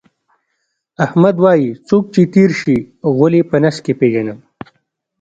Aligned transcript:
احمد 1.05 1.35
وایي: 1.43 1.69
څوک 1.87 2.03
چې 2.13 2.21
تېر 2.33 2.51
شي، 2.61 2.77
غول 3.15 3.33
یې 3.39 3.43
په 3.49 3.57
نس 3.63 3.77
کې 3.85 3.93
پېژنم. 3.99 4.39